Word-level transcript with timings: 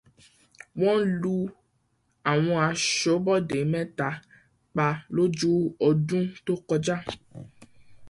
Wọ́n 0.79 0.99
lu 1.21 1.35
àwọn 2.31 2.57
aṣọ́bodè 2.69 3.59
mẹ́ta 3.71 4.09
pa 4.75 4.85
lọ́jọ́ 5.15 5.55
ọdún 5.87 6.23
tó 6.45 6.53
kọjá. 6.67 6.97